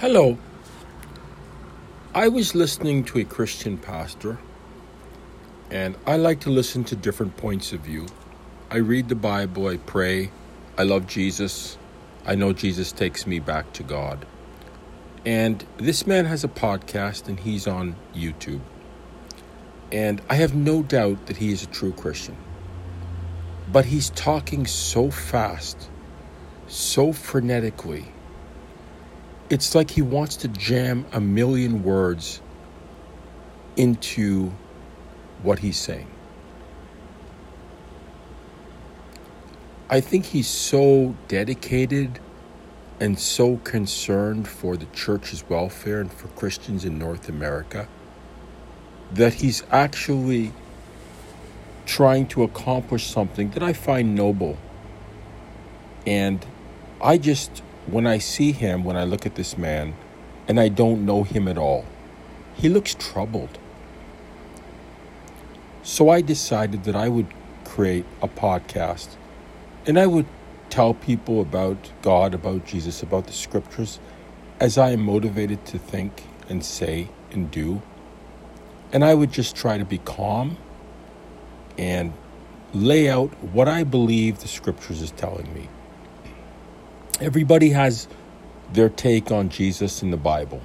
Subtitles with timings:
[0.00, 0.38] Hello.
[2.14, 4.38] I was listening to a Christian pastor,
[5.72, 8.06] and I like to listen to different points of view.
[8.70, 10.30] I read the Bible, I pray,
[10.76, 11.76] I love Jesus.
[12.24, 14.24] I know Jesus takes me back to God.
[15.26, 18.60] And this man has a podcast, and he's on YouTube.
[19.90, 22.36] And I have no doubt that he is a true Christian.
[23.72, 25.90] But he's talking so fast,
[26.68, 28.12] so frenetically
[29.50, 32.40] it's like he wants to jam a million words
[33.76, 34.52] into
[35.42, 36.08] what he's saying.
[39.90, 42.20] I think he's so dedicated
[43.00, 47.88] and so concerned for the church's welfare and for Christians in North America
[49.12, 50.52] that he's actually
[51.86, 54.58] trying to accomplish something that I find noble.
[56.06, 56.44] And
[57.00, 59.94] I just when I see him, when I look at this man,
[60.46, 61.84] and I don't know him at all,
[62.54, 63.58] he looks troubled.
[65.82, 67.26] So I decided that I would
[67.64, 69.16] create a podcast
[69.86, 70.26] and I would
[70.70, 73.98] tell people about God, about Jesus, about the scriptures
[74.60, 77.80] as I am motivated to think and say and do.
[78.92, 80.58] And I would just try to be calm
[81.78, 82.12] and
[82.74, 85.68] lay out what I believe the scriptures is telling me.
[87.20, 88.06] Everybody has
[88.72, 90.62] their take on Jesus in the Bible.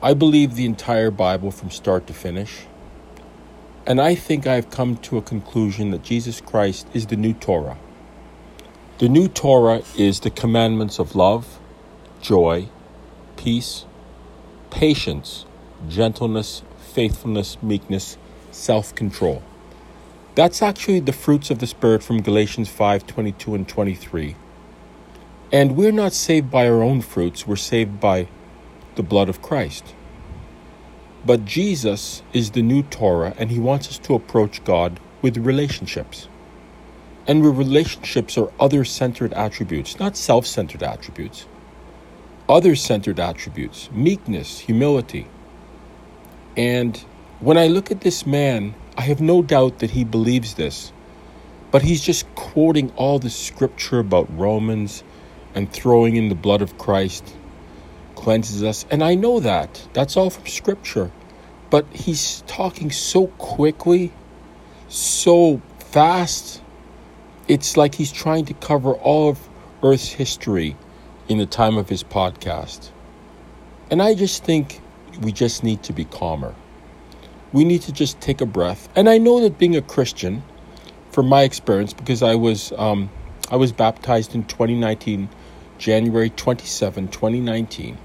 [0.00, 2.66] I believe the entire Bible from start to finish.
[3.84, 7.78] And I think I've come to a conclusion that Jesus Christ is the new Torah.
[8.98, 11.58] The new Torah is the commandments of love,
[12.22, 12.68] joy,
[13.36, 13.86] peace,
[14.70, 15.46] patience,
[15.88, 18.16] gentleness, faithfulness, meekness,
[18.52, 19.42] self control.
[20.36, 24.36] That's actually the fruits of the Spirit from Galatians 5 22 and 23.
[25.52, 28.28] And we're not saved by our own fruits, we're saved by
[28.94, 29.94] the blood of Christ.
[31.26, 36.28] But Jesus is the new Torah, and He wants us to approach God with relationships.
[37.26, 41.46] And relationships are other centered attributes, not self centered attributes.
[42.48, 45.26] Other centered attributes, meekness, humility.
[46.56, 46.96] And
[47.40, 50.92] when I look at this man, I have no doubt that he believes this.
[51.70, 55.04] But he's just quoting all the scripture about Romans
[55.54, 57.36] and throwing in the blood of Christ
[58.14, 58.86] cleanses us.
[58.90, 59.88] And I know that.
[59.92, 61.10] That's all from Scripture.
[61.70, 64.12] But he's talking so quickly,
[64.88, 66.62] so fast.
[67.48, 69.48] It's like he's trying to cover all of
[69.82, 70.76] Earth's history
[71.28, 72.90] in the time of his podcast.
[73.90, 74.80] And I just think
[75.22, 76.54] we just need to be calmer.
[77.52, 78.88] We need to just take a breath.
[78.94, 80.42] And I know that being a Christian,
[81.10, 83.10] from my experience, because I was um,
[83.50, 85.28] I was baptized in 2019
[85.80, 87.96] January 27, 2019,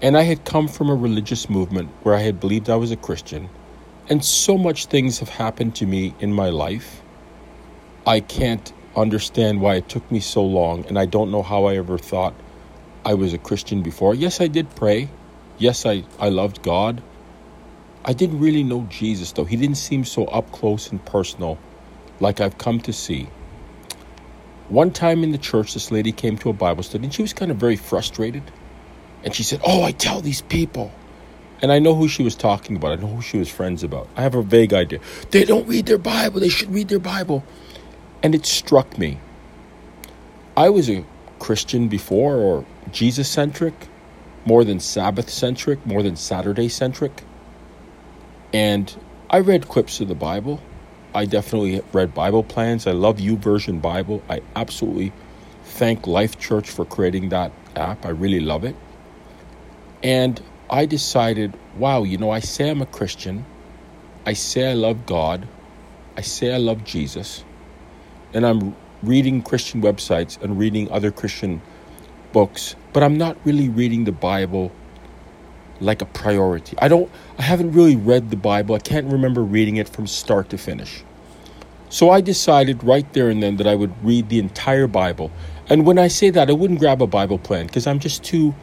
[0.00, 2.96] and I had come from a religious movement where I had believed I was a
[2.96, 3.50] Christian,
[4.08, 7.02] and so much things have happened to me in my life.
[8.06, 11.76] I can't understand why it took me so long, and I don't know how I
[11.76, 12.32] ever thought
[13.04, 14.14] I was a Christian before.
[14.14, 15.10] Yes, I did pray.
[15.58, 17.02] Yes, I, I loved God.
[18.02, 19.44] I didn't really know Jesus, though.
[19.44, 21.58] He didn't seem so up close and personal
[22.18, 23.28] like I've come to see.
[24.68, 27.32] One time in the church, this lady came to a Bible study and she was
[27.32, 28.42] kind of very frustrated.
[29.24, 30.92] And she said, Oh, I tell these people.
[31.60, 32.92] And I know who she was talking about.
[32.92, 34.08] I know who she was friends about.
[34.16, 34.98] I have a vague idea.
[35.30, 36.40] They don't read their Bible.
[36.40, 37.44] They should read their Bible.
[38.22, 39.20] And it struck me.
[40.56, 41.04] I was a
[41.38, 43.74] Christian before, or Jesus centric,
[44.44, 47.22] more than Sabbath centric, more than Saturday centric.
[48.52, 48.94] And
[49.30, 50.60] I read clips of the Bible.
[51.14, 52.86] I definitely read Bible plans.
[52.86, 54.22] I love YouVersion Bible.
[54.30, 55.12] I absolutely
[55.64, 58.06] thank Life Church for creating that app.
[58.06, 58.76] I really love it.
[60.02, 60.40] And
[60.70, 63.44] I decided, wow, you know, I say I'm a Christian.
[64.24, 65.46] I say I love God.
[66.16, 67.44] I say I love Jesus.
[68.32, 71.60] And I'm reading Christian websites and reading other Christian
[72.32, 74.72] books, but I'm not really reading the Bible
[75.82, 76.76] like a priority.
[76.80, 78.74] I don't I haven't really read the Bible.
[78.74, 81.02] I can't remember reading it from start to finish.
[81.88, 85.30] So I decided right there and then that I would read the entire Bible.
[85.68, 88.54] And when I say that, I wouldn't grab a Bible plan because I'm just too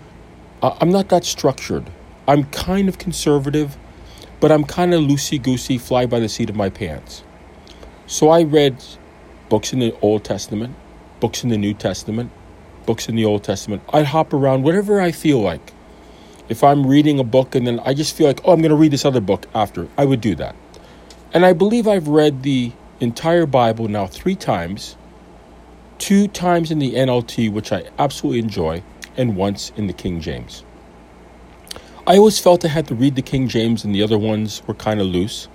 [0.62, 1.89] uh, I'm not that structured.
[2.27, 3.77] I'm kind of conservative,
[4.39, 7.24] but I'm kind of loosey goosey, fly by the seat of my pants.
[8.07, 8.83] So I read
[9.50, 10.75] books in the Old Testament,
[11.19, 12.31] books in the New Testament,
[12.86, 13.83] books in the Old Testament.
[13.94, 15.74] I'd hop around whatever I feel like
[16.50, 18.75] if I'm reading a book and then I just feel like, oh, I'm going to
[18.75, 20.56] read this other book after, I would do that.
[21.31, 24.98] And I believe I've read the entire Bible now three times,
[26.00, 28.84] two times in the NLT, which I absolutely enjoy,
[29.16, 30.63] and once in the King James.
[32.07, 34.74] I always felt I had to read the King James and the other ones were
[34.74, 35.48] kind of loose.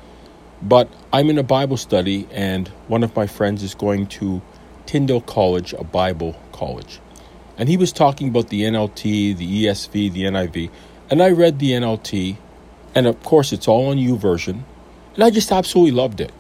[0.62, 4.40] But I'm in a Bible study, and one of my friends is going to
[4.86, 7.00] Tyndale College, a Bible college.
[7.56, 10.70] And he was talking about the NLT, the ESV, the NIV.
[11.10, 12.36] And I read the NLT,
[12.94, 14.62] and of course, it's all on YouVersion,
[15.14, 16.32] And I just absolutely loved it.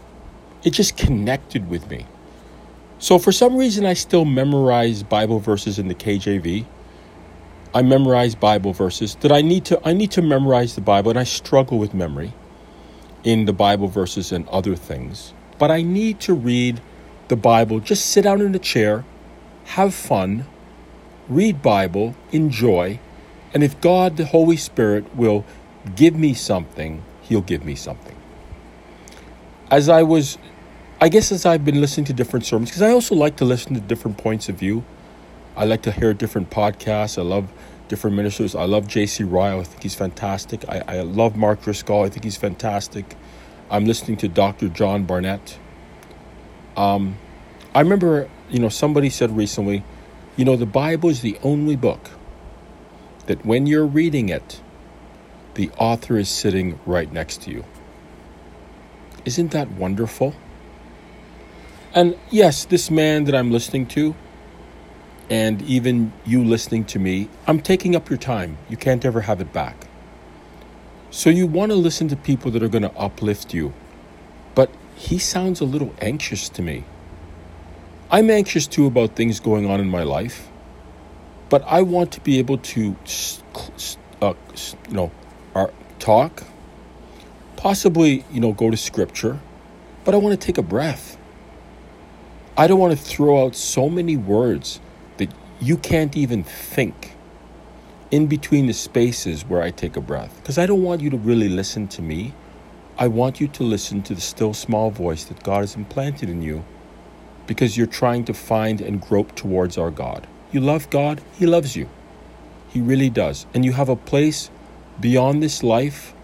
[0.64, 2.06] It just connected with me.
[2.98, 6.64] So for some reason, I still memorize Bible verses in the KJV.
[7.74, 9.16] I memorize Bible verses.
[9.16, 12.32] That I need to I need to memorize the Bible, and I struggle with memory
[13.24, 15.34] in the Bible verses and other things.
[15.58, 16.80] But I need to read
[17.28, 19.04] the Bible, just sit down in a chair,
[19.64, 20.46] have fun,
[21.28, 22.98] read Bible, enjoy,
[23.52, 25.44] and if God the Holy Spirit will
[25.94, 28.16] give me something, he'll give me something.
[29.70, 30.38] As I was
[31.00, 33.74] I guess as I've been listening to different sermons because I also like to listen
[33.74, 34.84] to different points of view.
[35.56, 37.18] I like to hear different podcasts.
[37.18, 37.52] I love
[37.88, 38.54] different ministers.
[38.54, 39.22] I love J.C.
[39.24, 39.60] Ryle.
[39.60, 40.66] I think he's fantastic.
[40.68, 42.04] I, I love Mark Driscoll.
[42.04, 43.16] I think he's fantastic.
[43.70, 44.68] I'm listening to Dr.
[44.68, 45.58] John Barnett.
[46.76, 47.16] Um,
[47.74, 49.84] I remember, you know, somebody said recently,
[50.36, 52.10] you know, the Bible is the only book
[53.26, 54.60] that when you're reading it,
[55.54, 57.64] the author is sitting right next to you.
[59.24, 60.34] Isn't that wonderful?
[61.94, 64.14] And yes, this man that I'm listening to,
[65.30, 68.58] and even you listening to me, I'm taking up your time.
[68.68, 69.86] You can't ever have it back.
[71.10, 73.72] So you want to listen to people that are going to uplift you.
[74.54, 76.84] But he sounds a little anxious to me.
[78.14, 80.48] I'm anxious too about things going on in my life,
[81.48, 82.94] but I want to be able to,
[84.22, 84.34] uh,
[84.88, 85.10] you know,
[85.52, 85.66] uh,
[85.98, 86.44] talk,
[87.56, 89.40] possibly, you know, go to scripture,
[90.04, 91.18] but I want to take a breath.
[92.56, 94.78] I don't want to throw out so many words
[95.16, 97.16] that you can't even think
[98.12, 100.36] in between the spaces where I take a breath.
[100.36, 102.32] Because I don't want you to really listen to me.
[102.96, 106.42] I want you to listen to the still small voice that God has implanted in
[106.42, 106.64] you
[107.46, 110.26] because you're trying to find and grope towards our God.
[110.52, 111.88] You love God, He loves you.
[112.68, 113.46] He really does.
[113.54, 114.50] And you have a place
[115.00, 116.14] beyond this life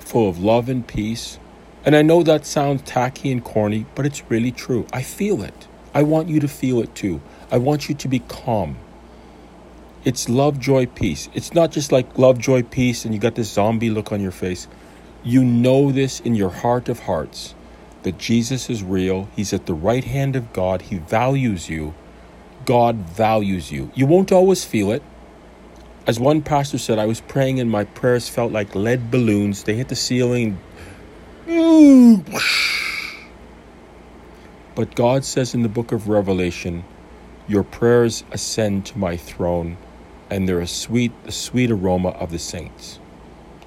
[0.00, 1.38] full of love and peace.
[1.84, 4.86] And I know that sounds tacky and corny, but it's really true.
[4.92, 5.66] I feel it.
[5.94, 7.20] I want you to feel it too.
[7.50, 8.76] I want you to be calm.
[10.04, 11.28] It's love, joy, peace.
[11.34, 14.32] It's not just like love, joy, peace, and you got this zombie look on your
[14.32, 14.66] face.
[15.22, 17.54] You know this in your heart of hearts
[18.02, 19.28] that Jesus is real.
[19.36, 20.82] He's at the right hand of God.
[20.82, 21.94] He values you.
[22.64, 23.90] God values you.
[23.94, 25.02] You won't always feel it.
[26.06, 29.62] As one pastor said, I was praying and my prayers felt like lead balloons.
[29.64, 30.58] They hit the ceiling.
[34.74, 36.84] But God says in the book of Revelation,
[37.46, 39.76] Your prayers ascend to my throne,
[40.30, 42.98] and they're a sweet, the sweet aroma of the saints.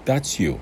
[0.03, 0.59] That's you.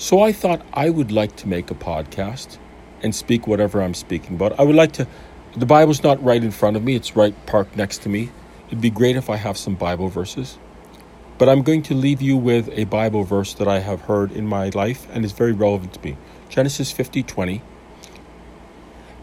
[0.00, 2.58] So I thought I would like to make a podcast
[3.02, 4.58] and speak whatever I'm speaking about.
[4.58, 5.08] I would like to,
[5.56, 8.30] the Bible's not right in front of me, it's right parked next to me.
[8.68, 10.56] It'd be great if I have some Bible verses.
[11.36, 14.46] But I'm going to leave you with a Bible verse that I have heard in
[14.46, 16.16] my life and is very relevant to me.
[16.48, 17.62] Genesis 50 20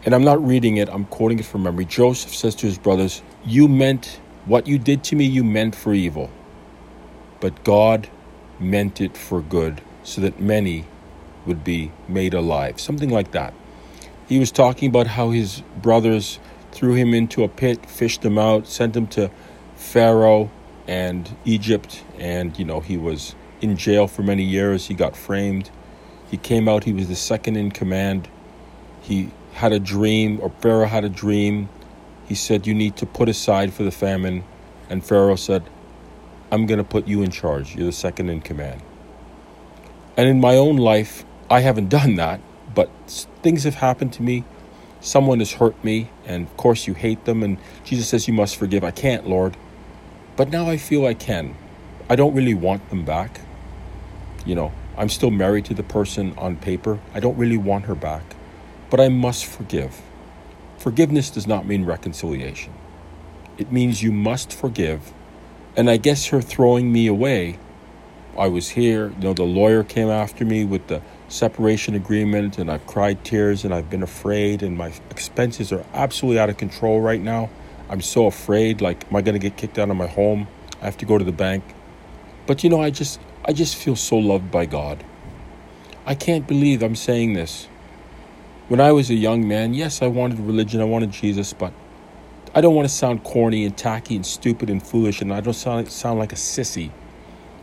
[0.04, 1.86] and I'm not reading it, I'm quoting it from memory.
[1.86, 5.92] Joseph says to his brothers, You meant what you did to me, you meant for
[5.92, 6.30] evil,
[7.40, 8.08] but God
[8.60, 10.84] meant it for good, so that many
[11.46, 12.80] would be made alive.
[12.80, 13.52] Something like that.
[14.28, 16.38] He was talking about how his brothers
[16.72, 19.30] threw him into a pit, fished him out, sent him to
[19.74, 20.50] Pharaoh
[20.86, 24.86] and Egypt, and you know, he was in jail for many years.
[24.86, 25.70] He got framed.
[26.30, 28.28] He came out, he was the second in command.
[29.00, 31.68] He had a dream, or Pharaoh had a dream.
[32.26, 34.44] He said, You need to put aside for the famine.
[34.88, 35.68] And Pharaoh said,
[36.52, 37.74] I'm going to put you in charge.
[37.74, 38.82] You're the second in command.
[40.16, 42.40] And in my own life, I haven't done that,
[42.74, 42.90] but
[43.42, 44.44] things have happened to me.
[45.00, 47.42] Someone has hurt me, and of course, you hate them.
[47.42, 48.82] And Jesus says, You must forgive.
[48.82, 49.56] I can't, Lord.
[50.36, 51.56] But now I feel I can.
[52.08, 53.40] I don't really want them back.
[54.44, 56.98] You know, I'm still married to the person on paper.
[57.14, 58.36] I don't really want her back
[58.90, 60.00] but I must forgive.
[60.78, 62.72] Forgiveness does not mean reconciliation.
[63.58, 65.12] It means you must forgive.
[65.76, 67.58] And I guess her throwing me away,
[68.38, 72.70] I was here, you know, the lawyer came after me with the separation agreement, and
[72.70, 77.00] I've cried tears and I've been afraid, and my expenses are absolutely out of control
[77.00, 77.50] right now.
[77.88, 80.48] I'm so afraid, like, am I going to get kicked out of my home?
[80.80, 81.64] I have to go to the bank.
[82.46, 85.02] But you know, I just, I just feel so loved by God.
[86.04, 87.66] I can't believe I'm saying this.
[88.68, 91.72] When I was a young man, yes, I wanted religion, I wanted Jesus, but
[92.54, 95.54] I don't want to sound corny and tacky and stupid and foolish, and I don't
[95.54, 96.90] sound, sound like a sissy.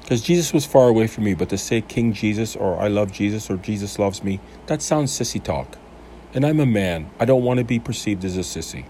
[0.03, 3.13] Because Jesus was far away from me, but to say King Jesus or I love
[3.13, 5.77] Jesus or Jesus loves me, that sounds sissy talk.
[6.33, 7.09] And I'm a man.
[7.21, 8.85] I don't want to be perceived as a sissy.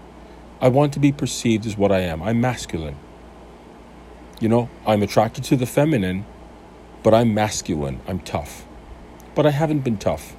[0.60, 2.20] I want to be perceived as what I am.
[2.20, 2.96] I'm masculine.
[4.40, 6.26] You know, I'm attracted to the feminine,
[7.04, 8.00] but I'm masculine.
[8.08, 8.66] I'm tough.
[9.36, 10.34] But I haven't been tough.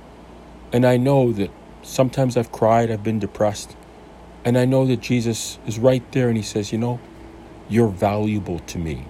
[0.74, 1.51] And I know that
[1.84, 3.77] sometimes I've cried, I've been depressed.
[4.44, 7.00] And I know that Jesus is right there and he says, You know,
[7.70, 9.05] you're valuable to me.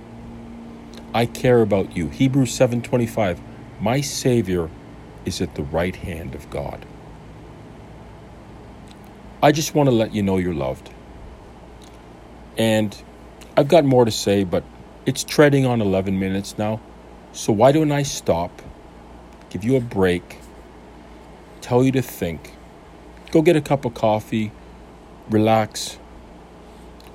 [1.16, 2.10] I care about you.
[2.10, 3.40] Hebrews 7:25.
[3.80, 4.70] My savior
[5.24, 6.86] is at the right hand of God.
[9.42, 10.90] I just want to let you know you're loved.
[12.58, 12.94] And
[13.56, 14.66] I've got more to say, but
[15.06, 16.82] it's treading on 11 minutes now.
[17.32, 18.62] So why don't I stop,
[19.50, 20.40] give you a break,
[21.62, 22.52] tell you to think,
[23.32, 24.52] go get a cup of coffee,
[25.30, 25.98] relax,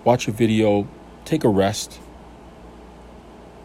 [0.04, 0.88] watch a video,
[1.26, 2.00] take a rest,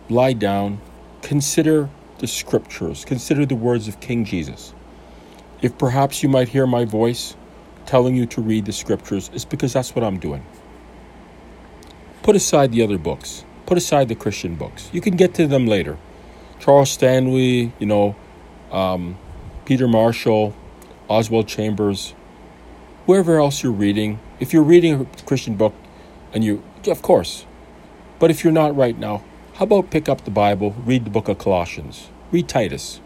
[0.10, 0.80] lie down,
[1.22, 4.74] consider the scriptures, consider the words of King Jesus.
[5.62, 7.36] If perhaps you might hear my voice
[7.86, 10.46] telling you to read the scriptures, it's because that's what I'm doing.
[12.24, 14.90] Put aside the other books put aside the Christian books.
[14.94, 15.98] You can get to them later.
[16.60, 18.16] Charles Stanley, you know,
[18.72, 19.18] um,
[19.66, 20.56] Peter Marshall,
[21.08, 22.14] Oswald Chambers,
[23.06, 24.20] whoever else you're reading.
[24.40, 25.74] If you're reading a Christian book,
[26.34, 27.46] and you, of course,
[28.20, 29.24] but if you're not right now,
[29.56, 33.00] how about pick up the Bible, read the book of Colossians, read Titus.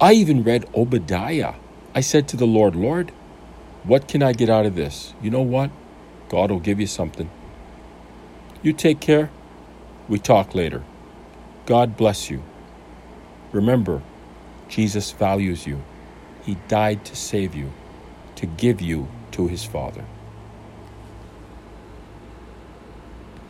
[0.00, 1.54] I even read Obadiah.
[1.92, 3.10] I said to the Lord, Lord,
[3.82, 5.12] what can I get out of this?
[5.20, 5.72] You know what?
[6.28, 7.28] God will give you something.
[8.62, 9.28] You take care.
[10.08, 10.84] We talk later.
[11.66, 12.44] God bless you.
[13.50, 14.02] Remember,
[14.68, 15.82] Jesus values you.
[16.44, 17.72] He died to save you,
[18.36, 20.04] to give you to his Father.